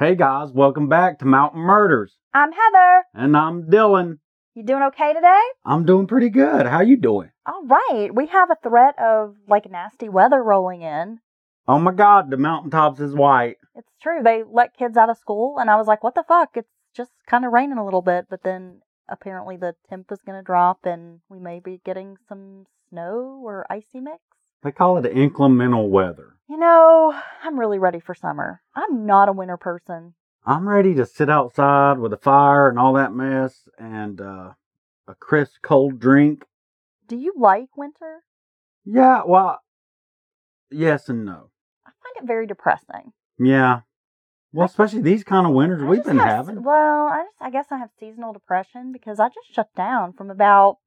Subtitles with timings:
[0.00, 2.16] Hey guys, welcome back to Mountain Murders.
[2.32, 3.04] I'm Heather.
[3.14, 4.18] And I'm Dylan.
[4.54, 5.40] You doing okay today?
[5.64, 6.66] I'm doing pretty good.
[6.66, 7.32] How you doing?
[7.44, 8.14] All right.
[8.14, 11.18] We have a threat of like nasty weather rolling in.
[11.66, 13.56] Oh my god, the mountaintops is white.
[13.74, 14.20] It's true.
[14.22, 16.50] They let kids out of school and I was like, "What the fuck?
[16.54, 20.38] It's just kind of raining a little bit." But then apparently the temp is going
[20.38, 24.20] to drop and we may be getting some snow or icy mix.
[24.62, 26.34] They call it inclemental weather.
[26.48, 27.14] You know,
[27.44, 28.62] I'm really ready for summer.
[28.74, 30.14] I'm not a winter person.
[30.46, 34.52] I'm ready to sit outside with a fire and all that mess and uh,
[35.06, 36.44] a crisp cold drink.
[37.06, 38.22] Do you like winter?
[38.84, 39.60] Yeah, well,
[40.70, 41.50] yes and no.
[41.86, 43.12] I find it very depressing.
[43.38, 43.80] Yeah.
[44.52, 46.62] Well, especially these kind of winters I we've been have- having.
[46.62, 50.30] Well, I just I guess I have seasonal depression because I just shut down from
[50.30, 50.78] about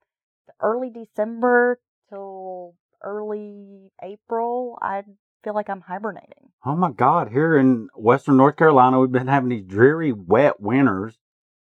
[0.59, 2.73] early December till
[3.03, 4.77] early April.
[4.81, 5.03] I
[5.43, 6.51] feel like I'm hibernating.
[6.65, 11.17] Oh my God, here in Western North Carolina, we've been having these dreary, wet winters.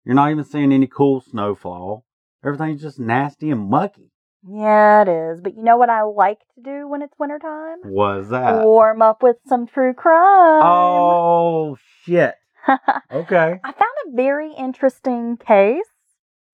[0.04, 2.04] You're not even seeing any cool snowfall.
[2.44, 4.10] Everything's just nasty and mucky.
[4.48, 5.40] Yeah, it is.
[5.42, 7.78] But you know what I like to do when it's wintertime?
[7.84, 8.64] Was that?
[8.64, 10.62] Warm up with some true crime.
[10.64, 12.34] Oh, shit.
[12.68, 13.60] Okay.
[13.64, 15.84] I found a very interesting case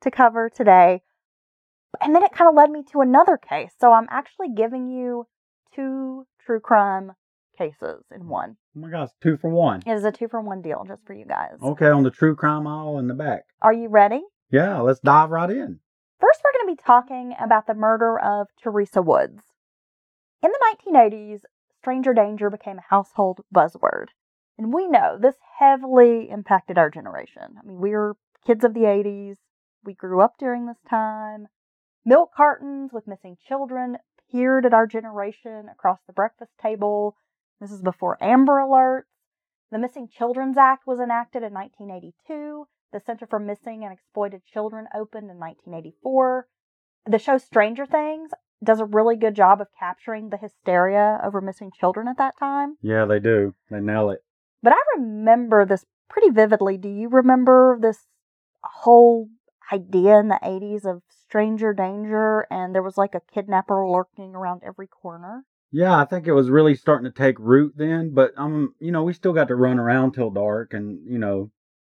[0.03, 1.03] to cover today.
[2.01, 3.73] And then it kind of led me to another case.
[3.81, 5.27] So I'm actually giving you
[5.75, 7.13] two true crime
[7.57, 8.29] cases in mm.
[8.29, 8.57] one.
[8.77, 9.83] Oh my gosh, two for one.
[9.87, 11.59] It is a two for one deal just for you guys.
[11.63, 13.45] Okay, on the true crime aisle in the back.
[13.63, 14.23] Are you ready?
[14.51, 15.81] Yeah, let's dive right in.
[16.21, 19.43] First, we're going to be talking about the murder of Teresa Woods.
[20.43, 21.41] In the 1980s,
[21.81, 24.07] stranger danger became a household buzzword.
[24.59, 27.57] And we know this heavily impacted our generation.
[27.63, 28.17] I mean, we were
[28.47, 29.37] kids of the 80s.
[29.85, 31.49] We grew up during this time.
[32.09, 37.17] Milk cartons with missing children appeared at our generation across the breakfast table.
[37.61, 39.03] This is before Amber Alerts.
[39.73, 42.69] The Missing Children's Act was enacted in 1982.
[42.93, 46.47] The Center for Missing and Exploited Children opened in 1984.
[47.07, 48.31] The show Stranger Things
[48.63, 52.77] does a really good job of capturing the hysteria over missing children at that time.
[52.83, 53.57] Yeah, they do.
[53.69, 54.21] They nail it.
[54.63, 56.77] But I remember this pretty vividly.
[56.79, 58.07] Do you remember this
[58.63, 59.29] whole
[59.73, 64.63] idea in the 80s of stranger danger and there was like a kidnapper lurking around
[64.65, 65.45] every corner?
[65.73, 69.03] Yeah, I think it was really starting to take root then, but um, you know,
[69.03, 71.51] we still got to run around till dark and you know,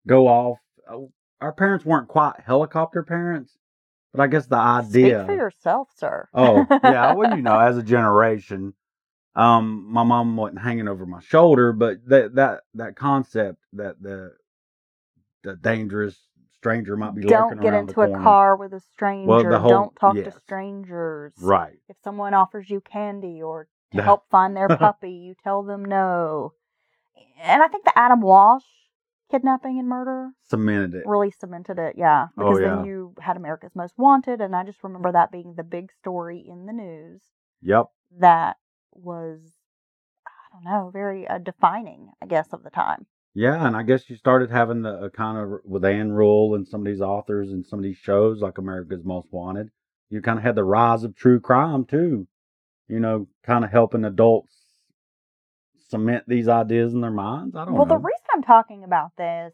[0.07, 0.57] go off.
[0.89, 1.00] Uh,
[1.41, 3.57] Our parents weren't quite helicopter parents,
[4.13, 5.19] but I guess the idea.
[5.19, 6.29] Speak for yourself, sir.
[6.34, 8.73] oh yeah, well you know, as a generation,
[9.35, 14.31] um, my mom wasn't hanging over my shoulder, but that that that concept that the
[15.44, 16.17] the dangerous
[16.67, 19.50] stranger might be Don't get into a car with a stranger.
[19.50, 20.25] the whole- Don't talk yes.
[20.33, 21.33] to strangers.
[21.39, 21.78] Right.
[21.89, 26.53] If someone offers you candy or to help find their puppy, you tell them no.
[27.41, 28.63] And I think the Adam Walsh
[29.31, 31.03] kidnapping and murder Cemented it.
[31.05, 32.28] really cemented it, yeah.
[32.38, 32.75] Oh, Because yeah.
[32.78, 36.39] then you had America's Most Wanted, and I just remember that being the big story
[36.47, 37.22] in the news
[37.61, 37.88] Yep.
[38.19, 38.57] that
[38.94, 39.41] was,
[40.25, 43.05] I don't know, very uh, defining, I guess, of the time.
[43.37, 46.67] Yeah, and I guess you started having the uh, kind of with Ann Rule and
[46.67, 49.69] some of these authors and some of these shows like America's Most Wanted.
[50.09, 52.27] You kind of had the rise of true crime too.
[52.87, 54.55] You know, kind of helping adults
[55.87, 57.55] cement these ideas in their minds.
[57.55, 57.93] I don't Well, know.
[57.93, 59.53] Well, the reason I'm talking about this,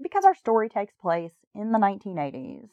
[0.00, 2.70] because our story takes place in the 1980s.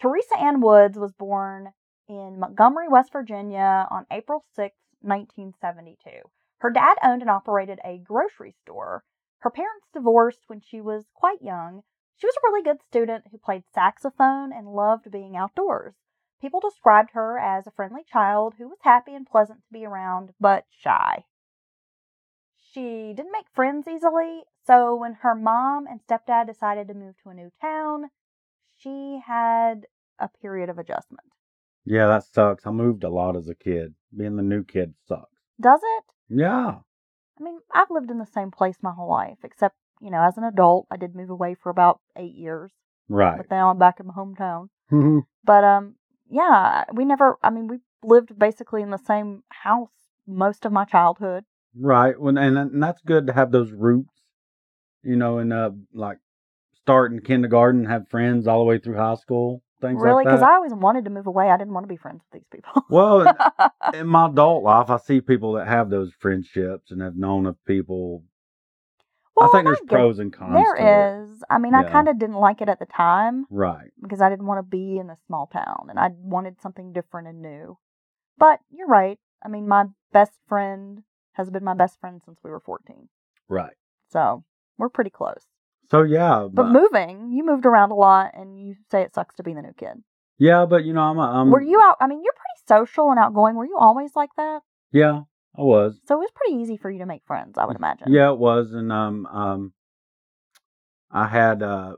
[0.00, 1.68] Teresa Ann Woods was born
[2.08, 6.10] in Montgomery, West Virginia on April 6, 1972.
[6.58, 9.04] Her dad owned and operated a grocery store.
[9.44, 11.82] Her parents divorced when she was quite young.
[12.16, 15.96] She was a really good student who played saxophone and loved being outdoors.
[16.40, 20.32] People described her as a friendly child who was happy and pleasant to be around,
[20.40, 21.26] but shy.
[22.56, 27.28] She didn't make friends easily, so when her mom and stepdad decided to move to
[27.28, 28.08] a new town,
[28.78, 29.86] she had
[30.18, 31.28] a period of adjustment.
[31.84, 32.66] yeah, that sucks.
[32.66, 33.94] I moved a lot as a kid.
[34.16, 35.42] Being the new kid sucks.
[35.60, 36.04] Does it?
[36.30, 36.78] Yeah.
[37.38, 40.36] I mean, I've lived in the same place my whole life, except, you know, as
[40.36, 42.72] an adult, I did move away for about eight years,
[43.08, 43.36] Right.
[43.38, 44.68] but now I'm back in my hometown.
[44.90, 45.26] Mhm.
[45.44, 45.96] But, um,
[46.28, 49.92] yeah, we never, I mean, we lived basically in the same house
[50.26, 51.44] most of my childhood.
[51.76, 52.18] right.
[52.18, 54.10] When and, and that's good to have those roots.
[55.02, 56.18] You know, and uh, like
[56.74, 59.62] start in kindergarten, have friends all the way through high school.
[59.88, 60.24] Things really?
[60.24, 60.42] like Because.
[60.42, 61.50] I always wanted to move away.
[61.50, 62.82] I didn't want to be friends with these people.
[62.88, 63.36] Well,
[63.94, 67.56] in my adult life, I see people that have those friendships and have known of
[67.66, 68.24] people.
[69.36, 70.54] Well, I think there's get- pros and cons.
[70.54, 71.24] There to it.
[71.24, 71.44] is.
[71.50, 73.90] I mean, I kind of didn't like it at the time Right.
[74.00, 77.26] because I didn't want to be in a small town and I wanted something different
[77.28, 77.78] and new.
[78.38, 79.18] But you're right.
[79.44, 81.02] I mean, my best friend
[81.32, 83.08] has been my best friend since we were 14.
[83.48, 83.74] Right.
[84.08, 84.44] So
[84.78, 85.44] We're pretty close.
[85.90, 89.42] So yeah, But moving, you moved around a lot, and you say it sucks to
[89.42, 90.02] be the new kid.
[90.38, 91.96] yeah, but you know, I'm, a, I'm Were you out?
[92.00, 93.54] I mean, you're pretty social and outgoing.
[93.54, 94.60] Were you always like that?
[94.92, 95.22] Yeah,
[95.56, 96.00] I was.
[96.06, 98.12] So it was pretty easy for you to make friends, I would imagine.
[98.12, 99.72] Yeah, it was, and um, um,
[101.10, 101.96] I had uh,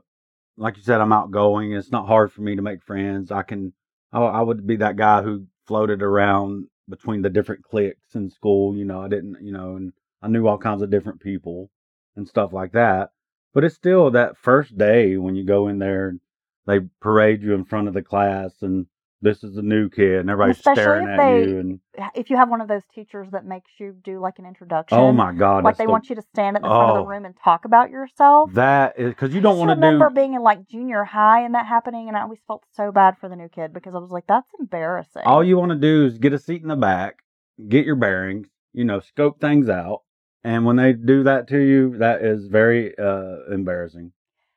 [0.57, 1.71] like you said, I'm outgoing.
[1.71, 3.31] It's not hard for me to make friends.
[3.31, 3.73] I can,
[4.11, 8.75] I, I would be that guy who floated around between the different cliques in school.
[8.75, 11.69] You know, I didn't, you know, and I knew all kinds of different people
[12.15, 13.11] and stuff like that.
[13.57, 16.19] But it's still that first day when you go in there, and
[16.67, 18.85] they parade you in front of the class, and
[19.23, 21.79] this is the new kid, and everybody's Especially staring at they- you, and
[22.13, 25.11] If you have one of those teachers that makes you do like an introduction, oh
[25.11, 27.01] my god, like they the- want you to stand at the front of Oh.
[27.01, 28.53] the room and talk about yourself.
[28.53, 31.55] that is because you don't want to do remember being in like junior high and
[31.55, 34.11] that happening, and I always felt so bad for the new kid because I was
[34.11, 37.23] like, "That's embarrassing." All you want to do is get a seat in the back,
[37.67, 40.03] get your bearings, you know, scope things out.
[40.43, 44.11] And when they do that to you, that is very uh, embarrassing.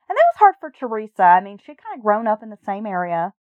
[0.09, 1.23] And that was hard for Teresa.
[1.23, 3.33] I mean, she'd kind of grown up in the same area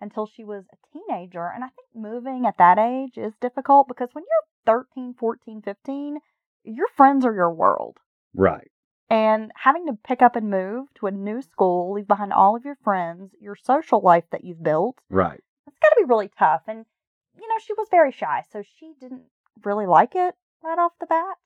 [0.00, 1.50] until she was a teenager.
[1.54, 6.18] And I think moving at that age is difficult because when you're 13, 14, 15,
[6.64, 7.98] your friends are your world.
[8.34, 8.70] Right.
[9.10, 12.64] And having to pick up and move to a new school, leave behind all of
[12.64, 15.40] your friends, your social life that you've built, Right.
[15.66, 16.62] it's got to be really tough.
[16.66, 16.84] And,
[17.36, 19.24] you know, she was very shy, so she didn't
[19.62, 21.36] really like it right off the bat.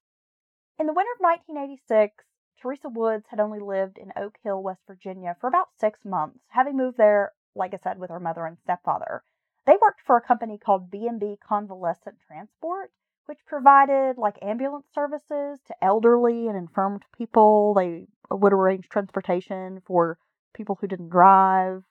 [0.79, 2.25] In the winter of 1986,
[2.63, 6.77] Teresa Woods had only lived in Oak Hill, West Virginia for about six months, having
[6.77, 9.25] moved there, like I said, with her mother and stepfather.
[9.67, 12.93] They worked for a company called B&B Convalescent Transport,
[13.27, 17.75] which provided like ambulance services to elderly and infirmed people.
[17.75, 20.17] They would arrange transportation for
[20.55, 21.83] people who didn't drive,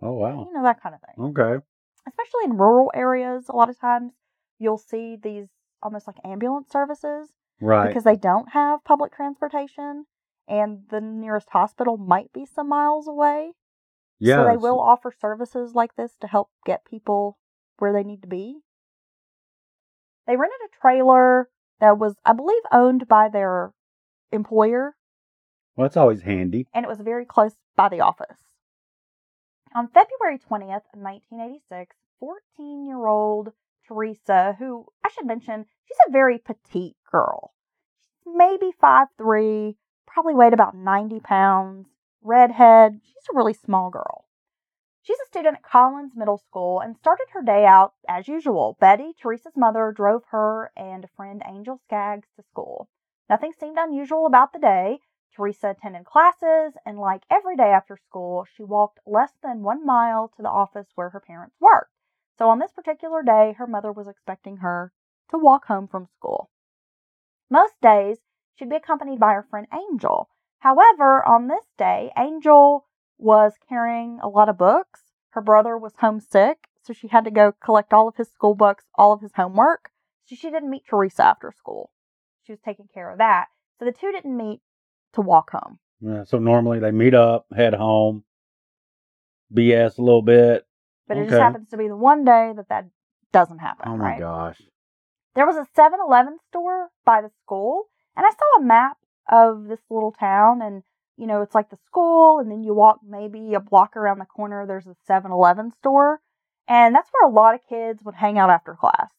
[0.00, 0.46] Oh, wow.
[0.46, 1.64] you know, that kind of thing Okay.
[2.06, 4.12] especially in rural areas, a lot of times
[4.60, 5.48] you'll see these
[5.82, 7.88] almost like ambulance services Right.
[7.88, 10.06] because they don't have public transportation
[10.46, 13.52] and the nearest hospital might be some miles away.
[14.18, 14.36] yeah.
[14.36, 17.38] so they will offer services like this to help get people
[17.78, 18.60] where they need to be.
[20.26, 21.48] They rented a trailer
[21.80, 23.72] that was, I believe, owned by their
[24.32, 24.94] employer
[25.76, 26.66] Well, it's always handy.
[26.74, 28.38] and it was very close by the office.
[29.74, 33.52] On February 20th, 1986, 14 year old
[33.88, 37.54] Teresa, who I should mention, she's a very petite girl.
[38.22, 39.76] She's maybe 5'3,
[40.06, 41.88] probably weighed about 90 pounds,
[42.22, 43.00] redhead.
[43.02, 44.26] She's a really small girl.
[45.00, 48.76] She's a student at Collins Middle School and started her day out as usual.
[48.78, 52.90] Betty, Teresa's mother, drove her and a friend, Angel Skaggs, to school.
[53.30, 54.98] Nothing seemed unusual about the day.
[55.34, 60.28] Teresa attended classes, and like every day after school, she walked less than one mile
[60.36, 61.92] to the office where her parents worked.
[62.38, 64.92] So on this particular day, her mother was expecting her
[65.30, 66.50] to walk home from school.
[67.50, 68.18] Most days,
[68.54, 70.28] she'd be accompanied by her friend Angel.
[70.60, 72.86] However, on this day, Angel
[73.18, 75.00] was carrying a lot of books.
[75.30, 78.84] Her brother was homesick, so she had to go collect all of his school books,
[78.94, 79.90] all of his homework.
[80.26, 81.90] So she didn't meet Teresa after school.
[82.44, 83.46] She was taking care of that.
[83.78, 84.60] So the two didn't meet
[85.14, 85.78] to walk home.
[86.00, 86.24] Yeah.
[86.24, 88.24] So normally they meet up, head home,
[89.52, 90.67] BS a little bit.
[91.08, 92.86] But it just happens to be the one day that that
[93.32, 94.20] doesn't happen, Oh my right?
[94.20, 94.60] gosh.
[95.34, 97.84] There was a 7-Eleven store by the school,
[98.16, 98.98] and I saw a map
[99.30, 100.82] of this little town and
[101.16, 104.24] you know, it's like the school and then you walk maybe a block around the
[104.24, 106.20] corner there's a 7-Eleven store,
[106.68, 109.10] and that's where a lot of kids would hang out after class.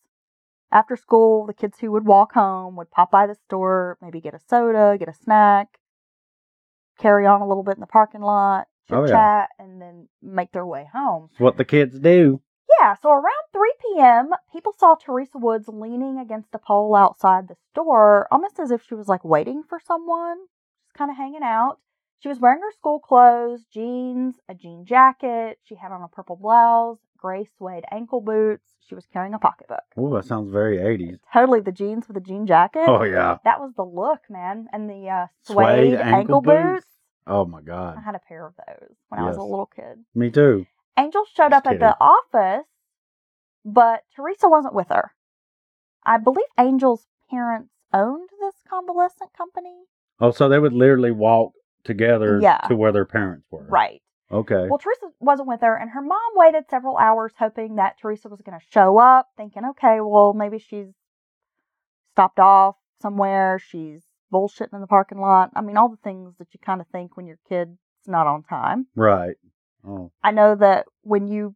[0.72, 4.34] After school, the kids who would walk home would pop by the store, maybe get
[4.36, 5.80] a soda, get a snack,
[7.00, 9.46] carry on a little bit in the parking lot, chit Oh, yeah.
[9.58, 11.30] and then make their way home.
[11.32, 12.42] It's what the kids do.
[12.80, 17.56] Yeah, so around 3 p.m., people saw Teresa Woods leaning against a pole outside the
[17.72, 20.38] store, almost as if she was like waiting for someone,
[20.86, 21.78] just kind of hanging out.
[22.22, 25.58] She was wearing her school clothes, jeans, a jean jacket.
[25.64, 28.64] She had on a purple blouse, gray suede ankle boots.
[28.88, 29.84] She was carrying a pocketbook.
[29.98, 31.20] Oh, that sounds very 80s.
[31.34, 32.86] Totally the jeans with the jean jacket.
[32.88, 33.38] Oh, yeah.
[33.46, 34.68] That was the look, man.
[34.74, 35.56] And the uh, Suede
[35.92, 36.64] suede, ankle ankle, boots.
[36.76, 36.86] boots.
[37.30, 37.98] Oh, my God.
[37.98, 40.04] I had a pair of those when I was a little kid.
[40.16, 40.66] Me too.
[40.98, 42.66] Angel showed Just up at the office,
[43.64, 45.12] but Teresa wasn't with her.
[46.04, 49.76] I believe Angel's parents owned this convalescent company.
[50.20, 52.58] Oh, so they would literally walk together Yeah.
[52.68, 53.66] to where their parents were.
[53.70, 54.02] Right.
[54.32, 54.68] Okay.
[54.68, 58.42] Well, Teresa wasn't with her, and her mom waited several hours hoping that Teresa was
[58.42, 60.88] going to show up, thinking, okay, well, maybe she's
[62.12, 63.60] stopped off somewhere.
[63.60, 65.52] She's bullshitting in the parking lot.
[65.56, 68.44] I mean, all the things that you kind of think when your kid's not on
[68.44, 68.88] time.
[68.96, 69.36] right.
[69.88, 71.56] Oh, I know that when you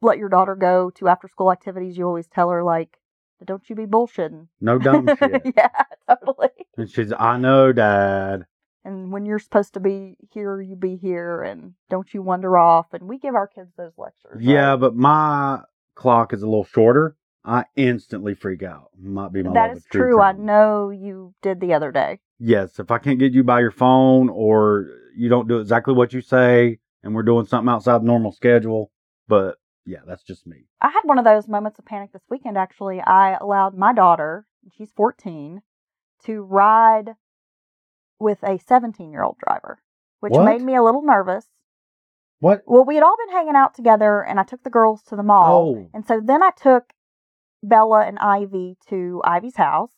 [0.00, 2.96] let your daughter go to after school activities, you always tell her, like,
[3.44, 4.48] don't you be bullshitting.
[4.62, 5.42] no dumb shit.
[5.56, 5.68] yeah,
[6.08, 6.48] totally.
[6.78, 8.46] And she's, I know, Dad.
[8.82, 12.86] And when you're supposed to be here, you be here, and don't you wander off.
[12.94, 14.40] And we give our kids those lectures.
[14.42, 14.76] Yeah, right?
[14.80, 15.60] but my
[15.94, 17.16] clock is a little shorter.
[17.44, 18.90] I instantly freak out.
[18.98, 20.20] Might be my that is true.
[20.20, 22.20] I know you did the other day.
[22.38, 26.12] Yes, if I can't get you by your phone or you don't do exactly what
[26.12, 28.90] you say and we're doing something outside the normal schedule,
[29.28, 30.64] but yeah, that's just me.
[30.80, 33.00] I had one of those moments of panic this weekend, actually.
[33.00, 34.46] I allowed my daughter,
[34.76, 35.60] she's 14,
[36.24, 37.10] to ride
[38.18, 39.82] with a 17 year old driver,
[40.20, 40.46] which What?
[40.46, 41.46] made me a little nervous.
[42.40, 42.62] What?
[42.66, 45.22] Well, we had all been hanging out together, and I took the girls to the
[45.22, 45.76] mall.
[45.76, 45.90] Oh.
[45.94, 46.92] And so then I took
[47.68, 49.92] Bella and Ivy to Ivy's house.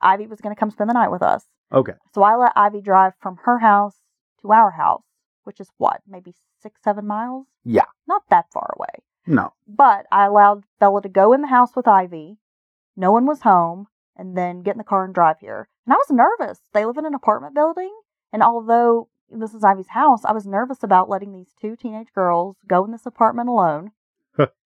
[0.00, 1.46] Ivy was going to come spend the night with us.
[1.72, 1.94] Okay.
[2.14, 3.96] So I let Ivy drive from her house
[4.42, 5.04] to our house,
[5.44, 7.46] which is what, maybe six, seven miles?
[7.64, 7.86] Yeah.
[8.06, 9.02] Not that far away.
[9.26, 9.54] No.
[9.66, 12.36] But I allowed Bella to go in the house with Ivy.
[12.96, 15.68] No one was home, and then get in the car and drive here.
[15.86, 16.60] And I was nervous.
[16.72, 17.94] They live in an apartment building,
[18.32, 22.56] and although this is Ivy's house, I was nervous about letting these two teenage girls
[22.68, 23.92] go in this apartment alone,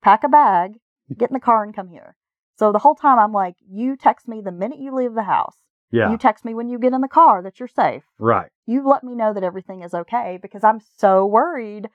[0.02, 0.80] pack a bag,
[1.18, 2.16] get in the car, and come here.
[2.60, 5.56] So the whole time I'm like, you text me the minute you leave the house.
[5.92, 6.12] Yeah.
[6.12, 8.04] You text me when you get in the car that you're safe.
[8.20, 8.52] right.
[8.68, 11.90] You let me know that everything is okay because I'm so worried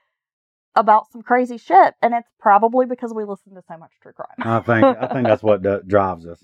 [0.75, 4.35] about some crazy shit, and it's probably because we listen to so much true crime.
[4.38, 6.42] I think I think that's what d- drives us.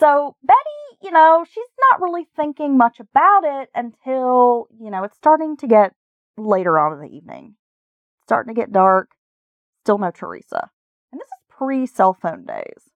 [0.00, 5.16] So Betty, you know, she's not really thinking much about it until, you know, it's
[5.16, 5.92] starting to get
[6.38, 7.56] later on in the evening.
[8.22, 9.10] Starting to get dark.
[9.82, 10.70] Still no Teresa.
[11.12, 12.88] And this is pre cell phone days.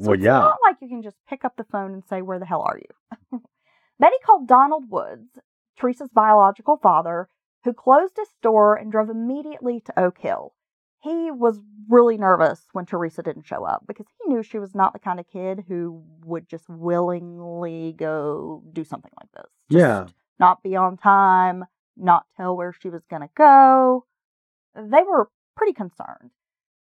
[0.00, 0.38] So well, it's yeah.
[0.38, 2.78] not like you can just pick up the phone and say, Where the hell are
[2.78, 3.40] you?
[4.00, 5.38] Betty called Donald Woods,
[5.78, 7.28] Teresa's biological father,
[7.64, 10.54] who closed his store and drove immediately to Oak Hill.
[11.02, 14.92] He was really nervous when Teresa didn't show up because he knew she was not
[14.92, 19.50] the kind of kid who would just willingly go do something like this.
[19.70, 20.06] Just Yeah.
[20.38, 21.64] Not be on time,
[21.96, 24.04] not tell where she was going to go.
[24.74, 26.30] They were pretty concerned.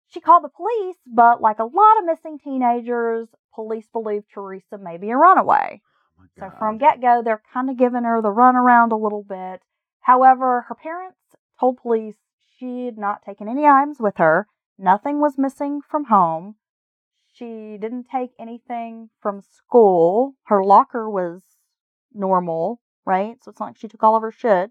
[0.09, 4.97] She called the police, but like a lot of missing teenagers, police believe Teresa may
[4.97, 5.83] be a runaway.
[6.19, 9.63] Oh So from get go, they're kind of giving her the runaround a little bit.
[10.01, 11.19] However, her parents
[11.59, 12.17] told police
[12.59, 14.47] she had not taken any items with her.
[14.79, 16.57] Nothing was missing from home.
[17.33, 20.37] She didn't take anything from school.
[20.45, 21.43] Her locker was
[22.15, 23.37] normal, right?
[23.43, 24.71] So it's not like she took all of her shit.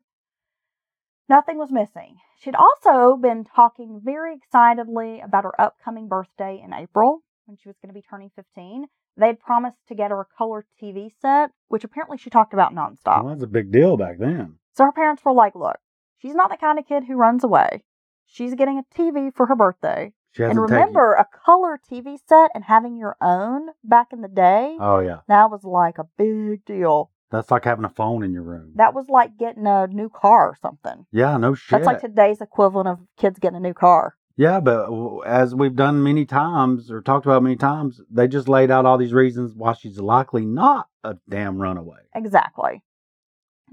[1.27, 2.17] Nothing was missing.
[2.39, 7.77] She'd also been talking very excitedly about her upcoming birthday in April when she was
[7.81, 8.85] going to be turning 15.
[9.17, 13.23] They'd promised to get her a color TV set, which apparently she talked about nonstop.
[13.23, 14.55] Well, that's a big deal back then.
[14.73, 15.77] So her parents were like, look,
[16.17, 17.83] she's not the kind of kid who runs away.
[18.27, 20.13] She's getting a TV for her birthday.
[20.33, 24.75] She And remember, a color TV set and having your own back in the day,
[24.79, 27.09] Oh yeah, that was like a big deal.
[27.31, 28.73] That's like having a phone in your room.
[28.75, 31.05] That was like getting a new car or something.
[31.11, 31.71] yeah, no shit.
[31.71, 34.15] That's like today's equivalent of kids getting a new car.
[34.37, 34.89] Yeah, but
[35.25, 38.97] as we've done many times or talked about many times, they just laid out all
[38.97, 41.99] these reasons why she's likely not a damn runaway.
[42.13, 42.83] Exactly.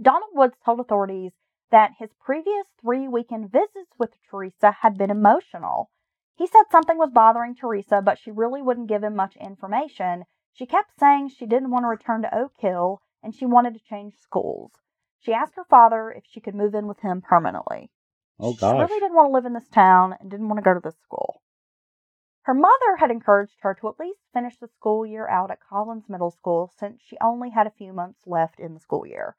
[0.00, 1.32] Donald Woods told authorities
[1.72, 5.90] that his previous three weekend visits with Teresa had been emotional.
[6.36, 10.24] He said something was bothering Teresa, but she really wouldn't give him much information.
[10.52, 13.80] She kept saying she didn't want to return to Oak Hill and she wanted to
[13.80, 14.72] change schools.
[15.20, 17.90] She asked her father if she could move in with him permanently.
[18.40, 18.74] Oh gosh.
[18.74, 20.80] She really didn't want to live in this town and didn't want to go to
[20.80, 21.42] this school.
[22.42, 26.08] Her mother had encouraged her to at least finish the school year out at Collins
[26.08, 29.36] Middle School since she only had a few months left in the school year.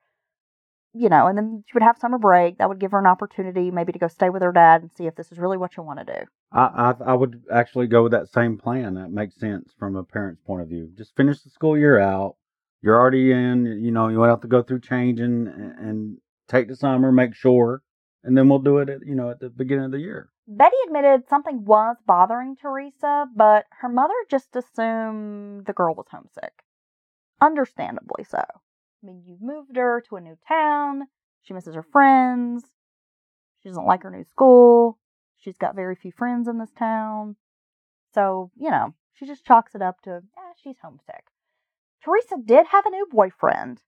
[0.93, 2.59] You know, and then she would have summer break.
[2.59, 5.07] That would give her an opportunity maybe to go stay with her dad and see
[5.07, 6.25] if this is really what you want to do.
[6.51, 8.93] I, I I would actually go with that same plan.
[8.93, 10.89] That makes sense from a parent's point of view.
[10.95, 12.37] Just finish the school year out.
[12.83, 13.65] You're already in.
[13.81, 16.17] You know, you won't have to go through changing and, and
[16.49, 17.81] take the summer, make sure,
[18.23, 18.89] and then we'll do it.
[18.89, 20.29] At, you know, at the beginning of the year.
[20.45, 26.63] Betty admitted something was bothering Teresa, but her mother just assumed the girl was homesick.
[27.39, 28.39] Understandably so.
[28.39, 31.03] I mean, you've moved her to a new town.
[31.43, 32.65] She misses her friends.
[33.61, 34.99] She doesn't like her new school.
[35.37, 37.37] She's got very few friends in this town.
[38.13, 41.23] So, you know, she just chalks it up to, yeah, she's homesick.
[42.03, 43.81] Teresa did have a new boyfriend.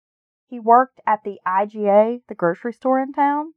[0.47, 3.53] He worked at the IGA, the grocery store in town.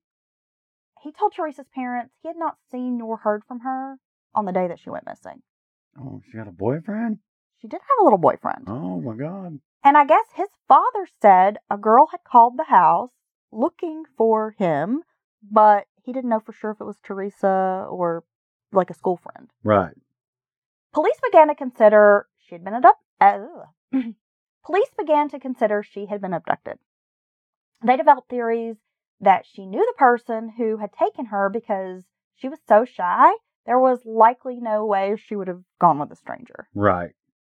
[1.02, 3.98] He told Teresa's parents he had not seen nor heard from her
[4.34, 5.42] on the day that she went missing.
[6.00, 7.18] Oh, she got a boyfriend.
[7.60, 8.64] She did have a little boyfriend.
[8.66, 9.60] Oh my God.
[9.84, 13.10] And I guess his father said a girl had called the house
[13.52, 15.02] looking for him,
[15.42, 18.24] but he didn't know for sure if it was Teresa or
[18.72, 19.50] like a school friend.
[19.62, 19.94] Right.
[20.92, 24.14] Police began to consider she had been abducted.
[24.68, 26.78] Police began to consider she had been abducted.
[27.82, 28.76] They developed theories
[29.18, 33.32] that she knew the person who had taken her because she was so shy,
[33.64, 36.68] there was likely no way she would have gone with a stranger.
[36.74, 37.12] Right.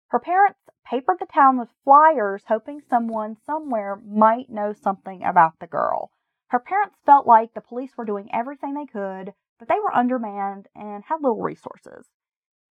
[0.07, 5.67] Her parents papered the town with flyers, hoping someone somewhere might know something about the
[5.67, 6.09] girl.
[6.47, 10.67] Her parents felt like the police were doing everything they could, but they were undermanned
[10.73, 12.07] and had little resources.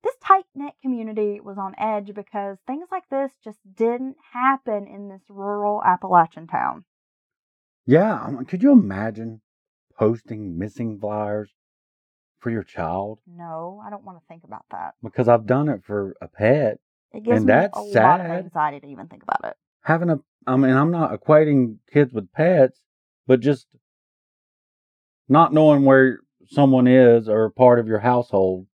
[0.02, 5.08] This tight knit community was on edge because things like this just didn't happen in
[5.08, 6.84] this rural Appalachian town.
[7.86, 8.28] Yeah.
[8.48, 9.42] Could you imagine
[9.96, 11.50] posting missing flyers
[12.40, 13.20] for your child?
[13.26, 14.94] No, I don't want to think about that.
[15.02, 16.78] Because I've done it for a pet.
[17.12, 19.56] It gives And me that's a lot of anxiety to even think about it.
[19.82, 22.80] Having a, I mean, I'm not equating kids with pets,
[23.26, 23.66] but just
[25.28, 28.66] not knowing where someone is or part of your household.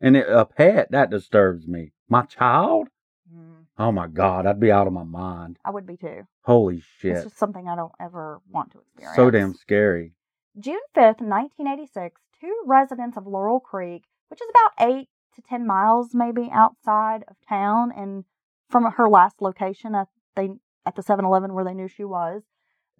[0.00, 1.92] And it, a pet, that disturbs me.
[2.08, 2.88] My child?
[3.32, 5.58] Mm, Oh my God, I'd be out of my mind.
[5.64, 6.26] I would be too.
[6.42, 7.12] Holy shit!
[7.12, 9.16] It's just something I don't ever want to experience.
[9.16, 10.12] So damn scary.
[10.58, 16.10] June 5th, 1986, two residents of Laurel Creek, which is about 8 to 10 miles
[16.12, 18.24] maybe outside of town and
[18.68, 20.50] from her last location at they
[20.84, 22.42] at the 7-Eleven where they knew she was,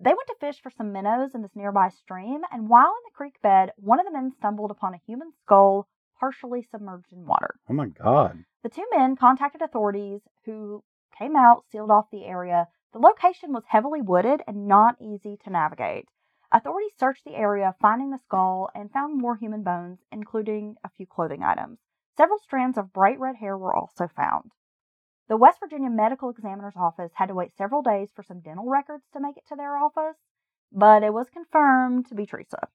[0.00, 3.16] they went to fish for some minnows in this nearby stream and while in the
[3.16, 5.88] creek bed, one of the men stumbled upon a human skull
[6.20, 7.56] partially submerged in water.
[7.68, 8.44] Oh my God.
[8.62, 10.84] The two men contacted authorities who
[11.18, 12.68] came out, sealed off the area.
[12.92, 16.06] The location was heavily wooded and not easy to navigate.
[16.52, 21.06] Authorities searched the area, finding the skull, and found more human bones, including a few
[21.06, 21.78] clothing items.
[22.16, 24.50] Several strands of bright red hair were also found.
[25.28, 29.04] The West Virginia Medical Examiner's Office had to wait several days for some dental records
[29.12, 30.16] to make it to their office,
[30.72, 32.68] but it was confirmed to be Teresa.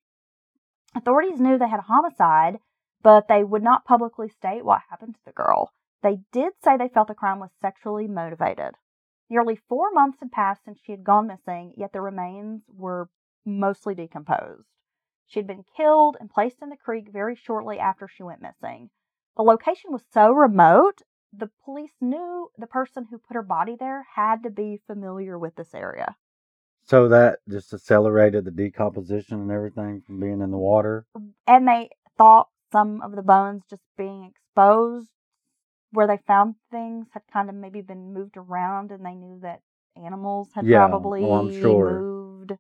[0.96, 2.60] Authorities knew they had a homicide,
[3.06, 5.72] but they would not publicly state what happened to the girl.
[6.02, 8.72] They did say they felt the crime was sexually motivated.
[9.30, 13.10] Nearly four months had passed since she had gone missing, yet the remains were
[13.46, 14.66] mostly decomposed.
[15.28, 18.89] She had been killed and placed in the creek very shortly after she went missing.
[19.38, 24.08] The location was so remote, the police knew the person who put her body there
[24.15, 26.15] had to be familiar with this area.
[26.88, 31.06] So that just accelerated the decomposition and everything from being in the water.
[31.46, 35.10] And they thought some of the bones just being exposed
[35.92, 39.62] where they found things had kind of maybe been moved around and they knew that
[39.96, 41.90] animals had Yeah, probably well, sure.
[41.92, 42.52] moved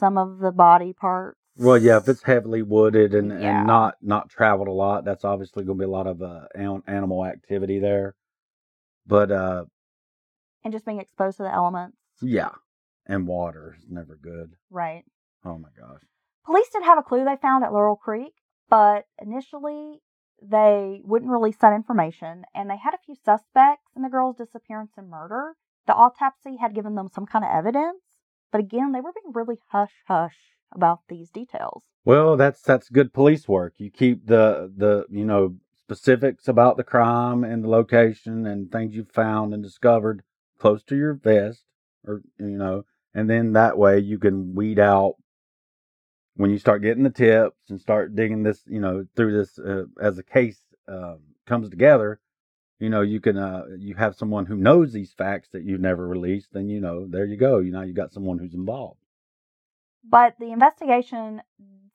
[0.00, 1.38] some of the body parts.
[1.56, 3.58] Well, yeah, if it's heavily wooded and, Yeah.
[3.58, 6.46] and not not traveled a lot, that's obviously going to be a lot of uh,
[6.56, 8.16] animal activity there.
[9.06, 9.66] But uh,
[10.64, 11.96] and just being exposed to the elements.
[12.20, 12.50] yeah,
[13.06, 14.56] and water is never good.
[14.70, 15.04] Right.
[15.44, 16.00] Oh my gosh.
[16.46, 18.32] Police did have a clue they found at Laurel Creek,
[18.68, 20.00] but initially
[20.42, 24.92] they wouldn't release that information, and they had a few suspects in the girl's disappearance
[24.96, 25.54] and murder.
[25.86, 28.02] The autopsy had given them some kind of evidence,
[28.50, 30.36] but again, they were being really hush hush
[30.72, 31.82] about these details.
[32.04, 33.74] Well, that's that's good police work.
[33.78, 38.94] You keep the the you know specifics about the crime and the location and things
[38.94, 40.22] you've found and discovered
[40.58, 41.64] close to your vest,
[42.06, 45.16] or you know, and then that way you can weed out
[46.36, 49.84] when you start getting the tips and start digging this, you know, through this uh,
[50.00, 52.20] as the case um, comes together.
[52.80, 56.06] You know, you can uh, you have someone who knows these facts that you've never
[56.06, 56.52] released.
[56.52, 57.58] Then you know, there you go.
[57.58, 58.98] You know, you got someone who's involved.
[60.02, 61.42] But the investigation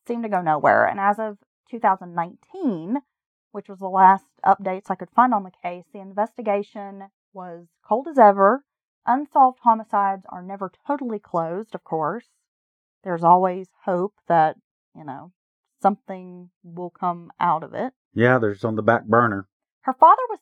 [0.07, 1.37] seemed to go nowhere, and as of
[1.69, 2.97] 2019,
[3.51, 8.07] which was the last updates I could find on the case, the investigation was cold
[8.07, 8.63] as ever.
[9.05, 12.27] Unsolved homicides are never totally closed, of course.
[13.03, 14.55] There's always hope that,
[14.95, 15.31] you know,
[15.81, 17.93] something will come out of it.
[18.13, 19.47] Yeah, there's on the back burner.
[19.81, 20.39] Her father was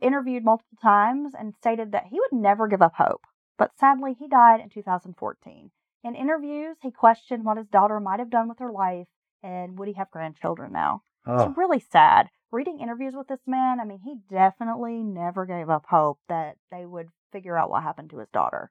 [0.00, 3.22] interviewed multiple times and stated that he would never give up hope,
[3.56, 5.70] but sadly, he died in 2014.
[6.04, 9.06] In interviews, he questioned what his daughter might have done with her life
[9.42, 11.02] and would he have grandchildren now.
[11.26, 12.28] Oh, It's really sad.
[12.52, 16.86] Reading interviews with this man, I mean, he definitely never gave up hope that they
[16.86, 18.70] would figure out what happened to his daughter.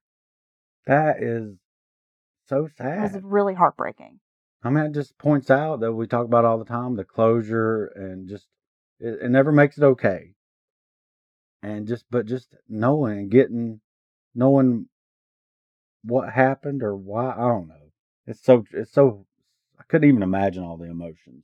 [0.86, 1.58] that is
[2.47, 3.13] so It sad.
[3.13, 4.19] was really heartbreaking.
[4.63, 7.86] I mean, it just points out that we talk about all the time the closure
[7.95, 8.47] and just
[8.99, 10.33] it, it never makes it okay.
[11.62, 13.81] And just, but just knowing and getting,
[14.36, 14.88] knowing
[16.03, 17.91] what happened or why, I don't know.
[18.25, 19.25] It's so, it's so,
[19.79, 21.43] I couldn't even imagine all the emotions.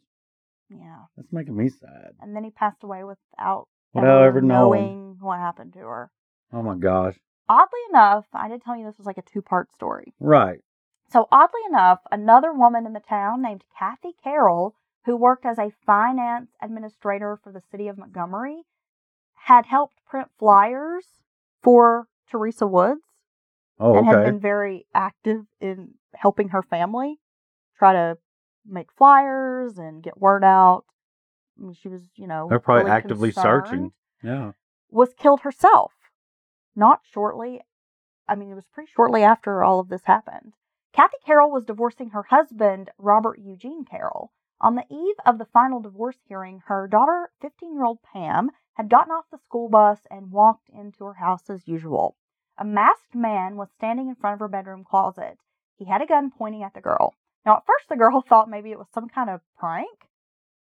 [0.69, 1.03] Yeah.
[1.17, 2.13] That's making me sad.
[2.21, 4.81] And then he passed away without Without ever ever knowing.
[4.87, 6.11] knowing what happened to her.
[6.51, 7.15] Oh my gosh.
[7.49, 10.13] Oddly enough, I did tell you this was like a two part story.
[10.19, 10.59] Right.
[11.11, 15.71] So, oddly enough, another woman in the town named Kathy Carroll, who worked as a
[15.85, 18.63] finance administrator for the city of Montgomery,
[19.45, 21.05] had helped print flyers
[21.61, 23.01] for Teresa Woods
[23.79, 27.19] Oh, and had been very active in helping her family
[27.77, 28.17] try to
[28.65, 30.85] make flyers and get word out.
[31.59, 33.91] I mean, she was, you know, They're probably really actively searching.
[34.23, 34.51] Yeah.
[34.89, 35.91] Was killed herself.
[36.75, 37.61] Not shortly.
[38.27, 40.53] I mean, it was pretty shortly after all of this happened.
[40.93, 44.31] Kathy Carroll was divorcing her husband, Robert Eugene Carroll.
[44.61, 48.89] On the eve of the final divorce hearing, her daughter, 15 year old Pam, had
[48.89, 52.15] gotten off the school bus and walked into her house as usual.
[52.57, 55.39] A masked man was standing in front of her bedroom closet.
[55.75, 57.15] He had a gun pointing at the girl.
[57.45, 60.07] Now, at first, the girl thought maybe it was some kind of prank.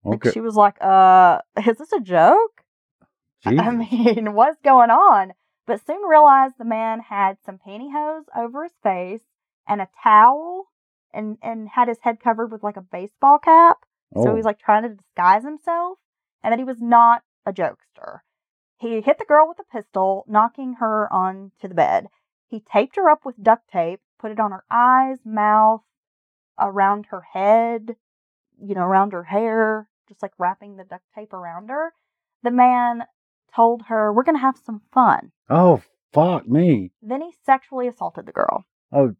[0.05, 2.63] Like she was like, "Uh, is this a joke?"
[3.45, 5.33] I mean, what's going on?
[5.65, 9.21] But soon realized the man had some pantyhose over his face
[9.67, 10.67] and a towel,
[11.13, 13.77] and and had his head covered with like a baseball cap.
[14.15, 14.31] So Oh.
[14.31, 14.49] he was oh.
[14.49, 15.97] like trying to disguise himself,
[16.43, 18.19] and that he was not a jokester.
[18.77, 22.07] He hit the girl with a pistol, knocking her onto the bed.
[22.47, 25.81] He taped her up with duct tape, put it on her eyes, mouth,
[26.59, 27.95] around her head,
[28.61, 31.93] you know, around her hair, just like wrapping the duct tape around her.
[32.43, 33.03] The man
[33.55, 35.31] told her, We're going to have some fun.
[35.49, 35.81] oh,
[36.13, 36.91] fuck me.
[37.01, 38.65] Then he sexually assaulted the girl.
[38.91, 39.15] Oh,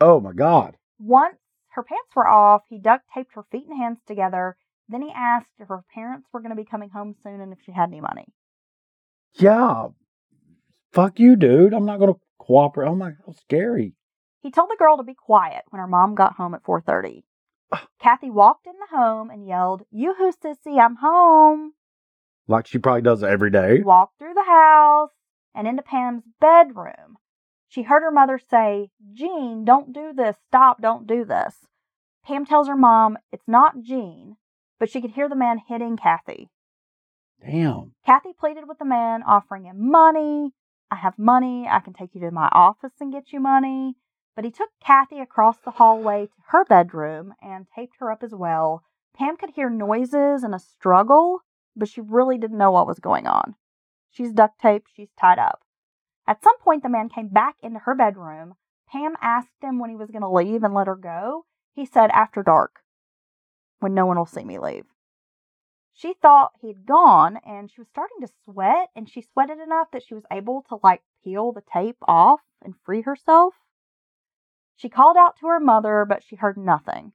[0.00, 0.76] oh my God.
[0.98, 1.36] Once
[1.70, 4.56] her pants were off, he duct taped her feet and hands together.
[4.88, 7.58] Then he asked if her parents were going to be coming home soon and if
[7.64, 8.26] she had any money.
[9.34, 9.88] Yeah.
[10.92, 11.72] Fuck you, dude.
[11.72, 12.88] I'm not going to cooperate.
[12.88, 13.94] Oh my, how scary.
[14.40, 17.22] He told the girl to be quiet when her mom got home at 4:30.
[17.70, 17.86] Ah.
[18.00, 21.72] Kathy walked in the home and yelled, "Yoo-hoo, sissy, I'm home."
[22.48, 23.80] Like she probably does every day.
[23.82, 25.12] Walked through the house
[25.54, 27.16] and into Pam's bedroom.
[27.72, 30.36] She heard her mother say, "Jean, don't do this.
[30.46, 31.66] Stop, don't do this."
[32.22, 34.36] Pam tells her mom it's not Jean,
[34.78, 36.50] but she could hear the man hitting Kathy.
[37.40, 37.94] Damn.
[38.04, 40.52] Kathy pleaded with the man, offering him money.
[40.90, 41.66] I have money.
[41.66, 43.96] I can take you to my office and get you money.
[44.36, 48.34] But he took Kathy across the hallway to her bedroom and taped her up as
[48.34, 48.82] well.
[49.14, 51.40] Pam could hear noises and a struggle,
[51.74, 53.54] but she really didn't know what was going on.
[54.10, 55.64] She's duct taped, she's tied up.
[56.26, 58.54] At some point, the man came back into her bedroom.
[58.88, 61.46] Pam asked him when he was going to leave and let her go.
[61.74, 62.80] He said, after dark,
[63.80, 64.84] when no one will see me leave.
[65.94, 70.02] She thought he'd gone and she was starting to sweat, and she sweated enough that
[70.02, 73.54] she was able to like peel the tape off and free herself.
[74.76, 77.12] She called out to her mother, but she heard nothing.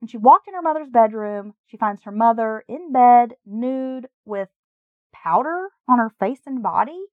[0.00, 4.48] When she walked in her mother's bedroom, she finds her mother in bed, nude, with
[5.12, 7.06] powder on her face and body.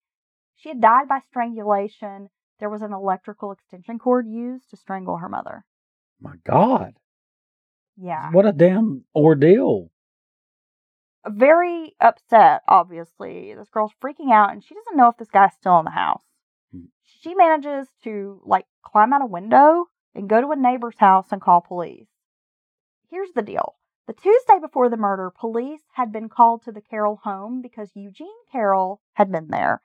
[0.64, 2.30] She had died by strangulation.
[2.62, 5.66] There was an electrical extension cord used to strangle her mother.
[6.22, 6.94] My God.
[7.98, 8.32] Yeah.
[8.32, 9.92] What a damn ordeal.
[11.28, 13.54] very upset, obviously.
[13.54, 16.24] This girl's freaking out and she doesn't know if this guy's still in the house.
[16.72, 16.86] Hmm.
[17.04, 21.42] She manages to like climb out a window and go to a neighbor's house and
[21.42, 22.08] call police.
[23.10, 23.76] Here's the deal.
[24.08, 28.46] The Tuesday before the murder, police had been called to the Carroll home because Eugene
[28.50, 29.82] Carroll had been there.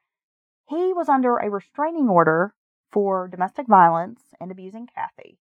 [0.68, 2.54] He was under a restraining order
[2.92, 5.38] for domestic violence and abusing Kathy.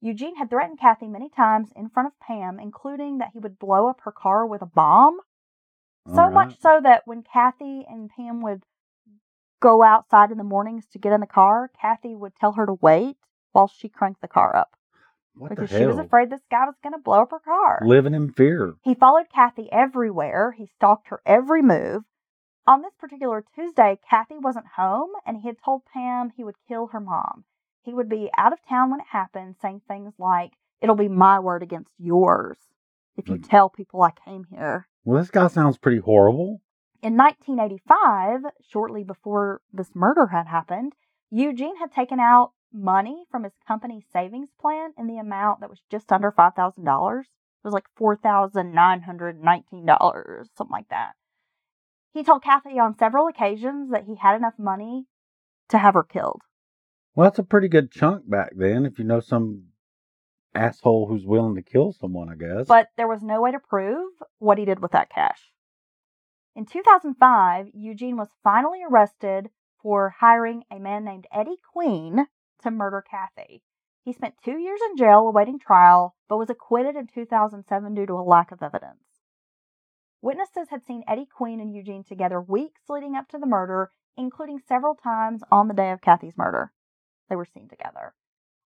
[0.00, 3.88] Eugene had threatened Kathy many times in front of Pam, including that he would blow
[3.88, 5.20] up her car with a bomb.
[6.14, 8.62] So All much so that when Kathy and Pam would
[9.60, 12.78] go outside in the mornings to get in the car, Kathy would tell her to
[12.80, 13.18] wait
[13.52, 14.76] while she cranked the car up
[15.34, 17.82] What because she was afraid this guy was going to blow up her car.
[17.84, 18.74] Living in fear.
[18.82, 20.52] He followed Kathy everywhere.
[20.52, 22.04] He stalked her every move.
[22.66, 26.88] On this particular Tuesday, Kathy wasn't home and he had told Pam he would kill
[26.88, 27.44] her mom.
[27.82, 31.38] He would be out of town when it happened, saying things like, It'll be my
[31.38, 32.56] word against yours
[33.16, 34.88] if you tell people I came here.
[35.04, 36.62] Well, this guy sounds pretty horrible.
[37.02, 40.94] In 1985, shortly before this murder had happened,
[41.30, 45.80] Eugene had taken out money from his company savings plan in the amount that was
[45.90, 47.20] just under $5,000.
[47.20, 47.26] It
[47.64, 51.12] was like $4,919, something like that.
[52.12, 55.06] He told Kathy on several occasions that he had enough money
[55.68, 56.42] to have her killed.
[57.14, 59.68] Well, that's a pretty good chunk back then if you know some
[60.54, 62.66] asshole who's willing to kill someone, I guess.
[62.66, 65.52] But there was no way to prove what he did with that cash.
[66.56, 72.26] In 2005, Eugene was finally arrested for hiring a man named Eddie Queen
[72.62, 73.62] to murder Kathy.
[74.04, 78.14] He spent two years in jail awaiting trial, but was acquitted in 2007 due to
[78.14, 79.09] a lack of evidence.
[80.22, 84.58] Witnesses had seen Eddie Queen and Eugene together weeks leading up to the murder, including
[84.58, 86.72] several times on the day of Kathy's murder.
[87.28, 88.14] They were seen together.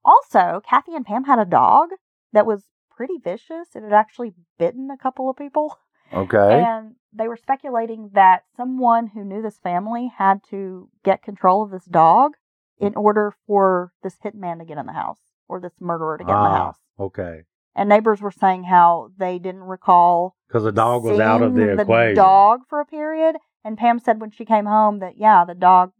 [0.04, 1.90] Also, Kathy and Pam had a dog
[2.32, 3.68] that was pretty vicious.
[3.74, 5.78] It had actually bitten a couple of people.
[6.12, 6.62] okay.
[6.62, 11.70] And they were speculating that someone who knew this family had to get control of
[11.70, 12.32] this dog
[12.78, 15.20] in order for this hitman to get in the house.
[15.46, 16.78] or this murderer to get in the Ah, house.
[16.98, 17.42] Okay.
[17.76, 21.66] And neighbors were saying how they didn't recall Because the dog was out of seeing
[21.76, 22.14] the equation.
[22.14, 23.36] dog for a period.
[23.64, 25.92] And Pam said when she came home that yeah, the dog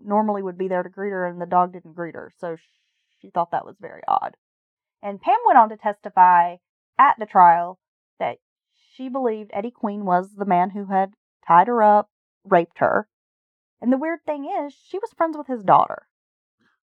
[0.00, 2.56] normally would be there to greet her, and the dog didn't greet her, so
[3.20, 4.36] she thought that was very odd.
[5.02, 6.56] And Pam went on to testify
[6.98, 7.78] at the trial
[8.18, 8.38] that
[8.94, 11.14] she believed Eddie Queen was the man who had
[11.46, 12.10] tied her up,
[12.44, 13.08] raped her.
[13.80, 16.06] And the weird thing is, she was friends with his daughter.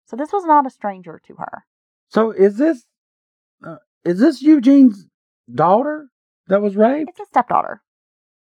[0.05, 1.64] So this was not a stranger to her.
[2.09, 2.85] So is this
[3.64, 3.77] uh,
[4.09, 5.07] is this Eugene's
[5.53, 6.09] daughter
[6.47, 7.11] that was raped?
[7.11, 7.83] It's his stepdaughter,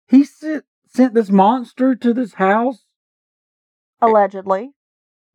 [0.07, 2.85] He sent sent this monster to this house,
[4.01, 4.71] allegedly.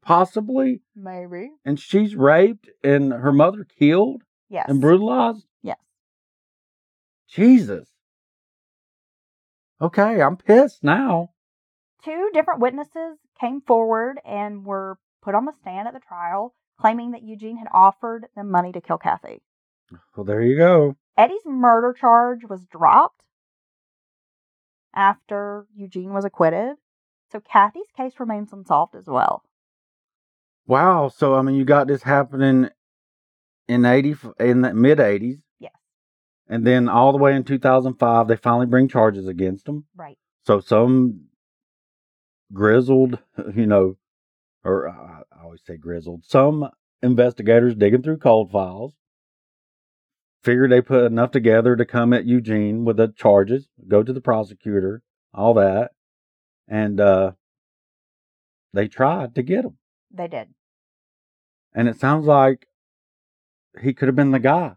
[0.02, 1.52] possibly, Maybe.
[1.66, 4.66] and she's raped and her mother killed Yes.
[4.70, 5.46] and brutalized.
[5.62, 5.78] Yes.
[7.28, 7.90] Jesus.
[9.82, 11.30] Okay, I'm pissed now.
[12.04, 17.12] Two different witnesses came forward and were put on the stand at the trial, claiming
[17.12, 19.42] that Eugene had offered them money to kill Kathy.
[20.16, 20.96] Well, there you go.
[21.18, 23.24] Eddie's murder charge was dropped
[24.94, 26.76] after Eugene was acquitted,
[27.32, 29.44] so Kathy's case remains unsolved as well.
[30.68, 31.10] Wow.
[31.10, 32.70] So I mean, you got this happening
[33.68, 35.74] in eighty in the mid eighties, Yes,
[36.48, 39.86] and then all the way in two thousand five, they finally bring charges against him.
[39.96, 40.18] right.
[40.46, 41.28] So some
[42.54, 43.20] grizzled,
[43.56, 43.98] you know,
[44.64, 46.24] or uh, I I always say grizzled.
[46.26, 46.70] Some
[47.02, 48.94] investigators digging through cold files
[50.44, 54.22] figured they put enough together to come at Eugene with the charges, go to the
[54.22, 55.02] prosecutor,
[55.34, 55.92] all that,
[56.68, 57.32] and uh,
[58.74, 59.78] they tried to get him.
[60.12, 60.50] They did.
[61.74, 62.68] And it sounds like
[63.82, 64.74] he could have been the guy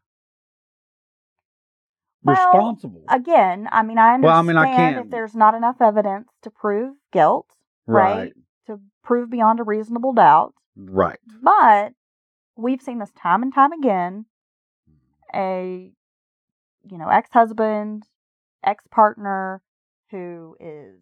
[2.22, 3.04] Well, responsible.
[3.08, 6.28] Again, I mean, I understand Well, I mean, I if can't- there's not enough evidence
[6.42, 7.48] to prove guilt,
[7.86, 8.32] right?
[8.66, 10.54] To prove beyond a reasonable doubt.
[10.76, 11.18] Right.
[11.42, 11.92] But
[12.56, 14.26] we've seen this time and time again.
[15.34, 15.92] A
[16.88, 18.04] you know, ex husband,
[18.64, 19.62] ex partner
[20.10, 21.00] who is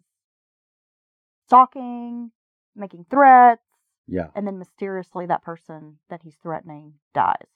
[1.47, 2.31] stalking,
[2.75, 3.61] making threats,
[4.07, 4.29] Yeah.
[4.35, 7.47] and then mysteriously that person that he's threatening dies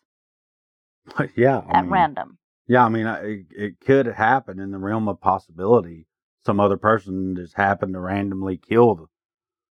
[1.35, 1.63] yeah.
[1.69, 2.37] I at mean, random.
[2.67, 6.05] Yeah, I mean, it, it could happen in the realm of possibility.
[6.45, 9.05] Some other person just happened to randomly kill the,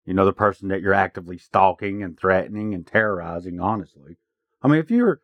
[0.05, 3.59] you know, the person that you're actively stalking and threatening and terrorizing.
[3.59, 4.17] Honestly,
[4.61, 5.21] I mean, if you're,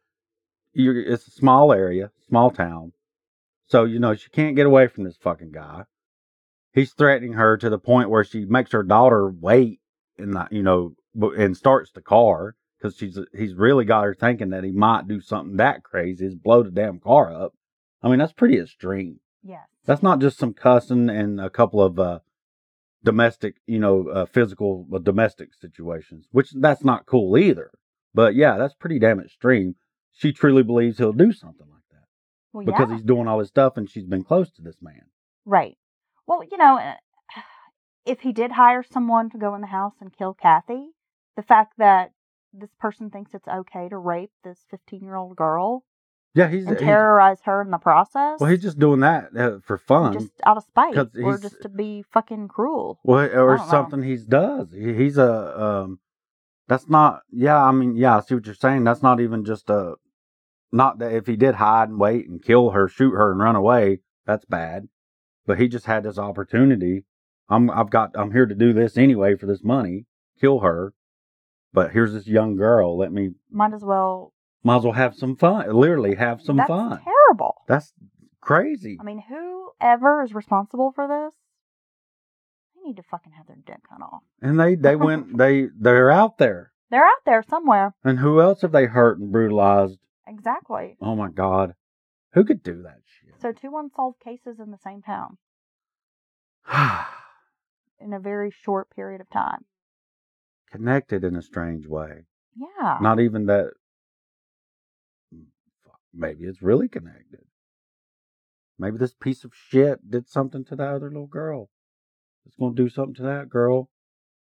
[0.73, 2.93] you're, it's a small area, small town,
[3.67, 5.83] so you know she can't get away from this fucking guy.
[6.73, 9.81] He's threatening her to the point where she makes her daughter wait
[10.17, 10.95] the, you know,
[11.37, 15.21] and starts the car because she's he's really got her thinking that he might do
[15.21, 17.53] something that crazy, is blow the damn car up.
[18.01, 19.19] I mean, that's pretty extreme.
[19.43, 19.67] Yes.
[19.85, 22.19] That's not just some cussing and a couple of uh,
[23.03, 27.71] domestic, you know, uh, physical uh, domestic situations, which that's not cool either.
[28.13, 29.75] But yeah, that's pretty damn extreme.
[30.13, 32.05] She truly believes he'll do something like that
[32.53, 32.95] Well, because yeah.
[32.95, 35.03] he's doing all this stuff and she's been close to this man.
[35.45, 35.77] Right.
[36.27, 36.95] Well, you know, uh,
[38.05, 40.89] if he did hire someone to go in the house and kill Kathy,
[41.35, 42.11] the fact that
[42.53, 45.83] this person thinks it's okay to rape this 15 year old girl
[46.33, 49.59] Yeah, he's, and he's terrorize her in the process, well, he's just doing that uh,
[49.63, 50.13] for fun.
[50.13, 52.99] just out of spite, or just to be fucking cruel.
[53.03, 53.71] Well, or don't know.
[53.71, 54.73] something he does.
[54.73, 55.99] He, he's a um.
[56.71, 57.23] That's not.
[57.29, 58.85] Yeah, I mean, yeah, I see what you're saying.
[58.85, 59.95] That's not even just a.
[60.71, 63.57] Not that if he did hide and wait and kill her, shoot her, and run
[63.57, 64.87] away, that's bad.
[65.45, 67.03] But he just had this opportunity.
[67.49, 67.69] I'm.
[67.69, 68.11] I've got.
[68.15, 70.05] I'm here to do this anyway for this money.
[70.39, 70.93] Kill her.
[71.73, 72.97] But here's this young girl.
[72.97, 73.31] Let me.
[73.51, 74.31] Might as well.
[74.63, 75.69] Might as well have some fun.
[75.75, 77.01] Literally have some that's fun.
[77.03, 77.55] terrible.
[77.67, 77.91] That's
[78.39, 78.97] crazy.
[78.97, 81.35] I mean, whoever is responsible for this,
[82.91, 84.21] need to fucking have their dick cut off.
[84.41, 85.37] And they they went.
[85.37, 86.71] They they're out there.
[86.89, 87.93] They're out there somewhere.
[88.03, 89.97] And who else have they hurt and brutalized?
[90.27, 90.97] Exactly.
[91.01, 91.73] Oh my God.
[92.33, 93.41] Who could do that shit?
[93.41, 95.37] So, two unsolved cases in the same town
[97.99, 99.65] in a very short period of time.
[100.71, 102.25] Connected in a strange way.
[102.55, 102.97] Yeah.
[103.01, 103.71] Not even that.
[105.33, 105.45] Mm,
[106.13, 107.45] maybe it's really connected.
[108.77, 111.69] Maybe this piece of shit did something to that other little girl.
[112.45, 113.89] It's going to do something to that girl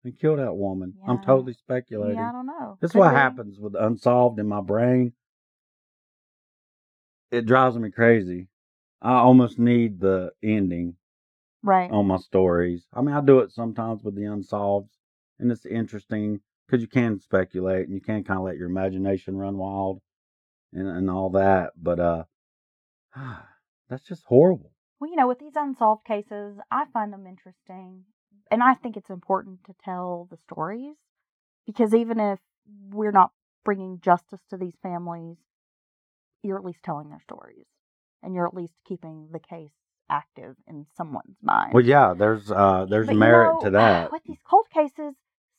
[0.04, 0.94] and kill that woman.
[1.06, 2.18] I'm totally speculating.
[2.18, 2.78] Yeah, I don't know.
[2.80, 3.16] This is Could what be.
[3.16, 5.12] happens with unsolved in my brain.
[7.30, 8.48] It drives me crazy.
[9.02, 10.96] I almost need the ending
[11.62, 11.90] Right.
[11.90, 12.86] on my stories.
[12.92, 14.90] I mean, I do it sometimes with the unsolved,
[15.38, 19.36] and it's interesting because you can speculate and you can kind of let your imagination
[19.36, 20.00] run wild
[20.72, 21.72] and and all that.
[21.76, 22.24] But uh,
[23.88, 24.72] that's just horrible.
[25.00, 28.04] Well, you know, with these unsolved cases, I find them interesting.
[28.50, 30.94] And I think it's important to tell the stories
[31.66, 32.38] because even if
[32.90, 33.32] we're not
[33.64, 35.36] bringing justice to these families,
[36.42, 37.66] you're at least telling their stories,
[38.22, 39.72] and you're at least keeping the case
[40.08, 41.72] active in someone's mind.
[41.74, 44.12] Well, yeah, there's uh, there's But you merit know, to that.
[44.12, 45.14] With these cold cases,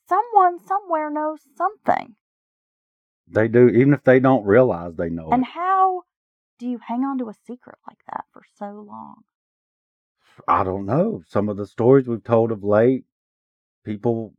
[0.08, 2.16] someone somewhere knows something.
[3.30, 5.50] They do, even if they don't realize they know And it.
[5.54, 6.04] how
[6.58, 9.24] do you hang on to a secret like that for so long?
[10.48, 11.24] I don't know.
[11.28, 13.06] Some of the stories we've told of late,
[13.84, 14.34] people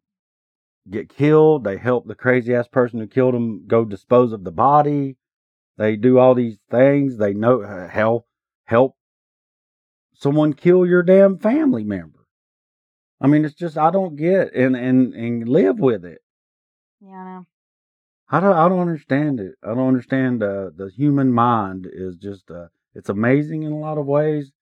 [0.91, 1.65] get killed.
[1.65, 5.17] They help the crazy ass person who killed them go dispose of the body.
[5.77, 7.19] They do all these things.
[7.19, 8.27] They know uh, hell
[8.65, 8.97] help
[10.19, 12.27] someone kill your damn family member.
[13.21, 16.21] I mean, it's just I don't get and and and live with it.
[17.01, 17.47] Yeah, I know.
[18.31, 19.55] I don't I don't understand it.
[19.63, 23.97] I don't understand uh, the human mind is just uh, it's amazing in a lot
[23.99, 24.53] of ways,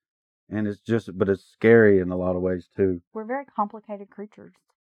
[0.48, 3.00] and it's just but it's scary in a lot of ways too.
[3.12, 4.52] We're very complicated creatures.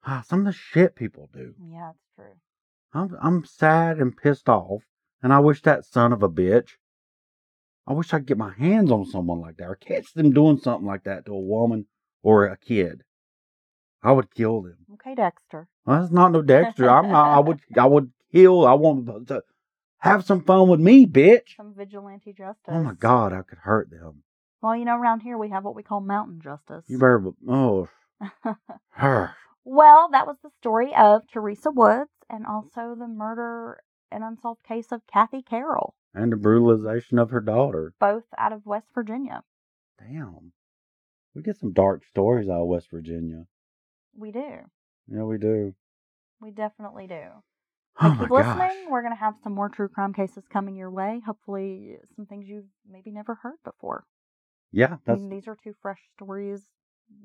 [0.05, 1.55] Ah, Some of the shit people do.
[1.71, 2.35] Yeah, it's true.
[2.93, 4.83] I'm I'm sad and pissed off,
[5.23, 6.71] and I wish that son of a bitch.
[7.87, 10.59] I wish I could get my hands on someone like that or catch them doing
[10.59, 11.87] something like that to a woman
[12.23, 13.05] or a kid.
[14.03, 14.79] I would kill them.
[14.95, 15.69] Okay, Dexter.
[15.85, 16.91] Well, that's not no Dexter.
[16.91, 17.37] I'm not.
[17.37, 17.61] I would.
[17.79, 18.67] I would kill.
[18.67, 19.43] I want to
[19.99, 21.57] have some fun with me, bitch.
[21.57, 22.63] Some vigilante justice.
[22.69, 24.23] Oh my God, I could hurt them.
[24.63, 26.85] Well, you know, around here we have what we call mountain justice.
[26.89, 27.23] You better.
[27.49, 27.89] Oh,
[28.91, 29.35] her.
[29.65, 33.79] well, that was the story of Theresa Woods and also the murder
[34.11, 37.93] and unsolved case of Cathy Carroll, And the brutalization of her daughter.
[38.01, 39.43] both out of West Virginia.
[39.99, 40.53] Damn.
[41.35, 43.45] We get some dark stories out of West Virginia.
[44.17, 44.55] We do.
[45.09, 45.75] Yeah, we do.
[46.41, 47.23] We definitely do.
[48.01, 48.59] Oh But my keep gosh.
[48.61, 48.91] listening.
[48.91, 51.23] We're going to have some more true crime cases coming your way.
[51.25, 54.05] Hopefully, some things you've maybe never heard before.
[54.73, 56.61] Yeah, I mean, these are two fresh stories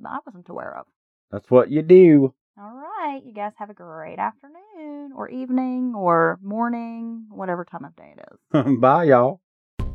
[0.06, 0.86] I wasn't aware of.
[1.32, 2.34] that's what you do.
[2.58, 3.22] All right.
[3.26, 8.26] You guys have a great afternoon or evening or morning, whatever time of day it
[8.64, 8.78] is.
[8.80, 9.42] Bye, y'all.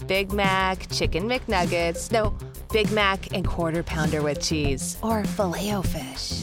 [0.06, 2.36] Big Mac, Chicken McNuggets, no,
[2.72, 6.42] Big Mac and Quarter Pounder with cheese, or filet fish.